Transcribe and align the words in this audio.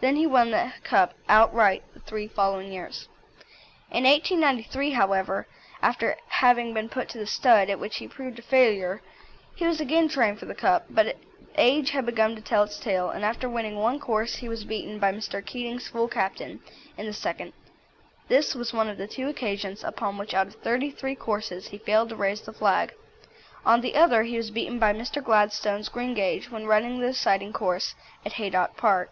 Then 0.00 0.16
he 0.16 0.26
won 0.26 0.50
the 0.50 0.70
Cup 0.82 1.14
outright 1.30 1.82
the 1.94 2.00
three 2.00 2.28
following 2.28 2.70
years. 2.70 3.08
In 3.90 4.04
1893, 4.04 4.90
however, 4.90 5.48
after 5.80 6.18
having 6.28 6.74
been 6.74 6.90
put 6.90 7.08
to 7.08 7.18
the 7.18 7.24
stud, 7.26 7.70
at 7.70 7.78
which 7.78 7.96
he 7.96 8.06
proved 8.06 8.38
a 8.38 8.42
failure, 8.42 9.00
he 9.56 9.66
was 9.66 9.80
again 9.80 10.10
trained 10.10 10.38
for 10.38 10.44
the 10.44 10.54
Cup, 10.54 10.84
but 10.90 11.16
age 11.56 11.92
had 11.92 12.04
begun 12.04 12.34
to 12.36 12.42
tell 12.42 12.64
its 12.64 12.78
tale, 12.78 13.08
and 13.08 13.24
after 13.24 13.48
winning 13.48 13.76
one 13.76 13.98
course 13.98 14.36
he 14.36 14.46
was 14.46 14.64
beaten 14.66 14.98
by 14.98 15.10
Mr. 15.10 15.42
Keating's 15.42 15.88
Full 15.88 16.08
Captain, 16.08 16.60
in 16.98 17.06
the 17.06 17.14
second. 17.14 17.54
This 18.28 18.54
was 18.54 18.74
one 18.74 18.90
of 18.90 18.98
the 18.98 19.08
two 19.08 19.30
occasions 19.30 19.82
upon 19.82 20.18
which 20.18 20.34
out 20.34 20.48
of 20.48 20.56
thirty 20.56 20.90
three 20.90 21.14
courses 21.14 21.68
he 21.68 21.78
failed 21.78 22.10
to 22.10 22.16
raise 22.16 22.42
the 22.42 22.52
flag. 22.52 22.92
On 23.64 23.80
the 23.80 23.94
other 23.96 24.24
he 24.24 24.36
was 24.36 24.50
beaten 24.50 24.78
by 24.78 24.92
Mr. 24.92 25.24
Gladstone's 25.24 25.88
Greengage, 25.88 26.50
when 26.50 26.66
running 26.66 27.00
the 27.00 27.06
deciding 27.06 27.54
course 27.54 27.94
at 28.26 28.32
Haydock 28.32 28.76
Park. 28.76 29.10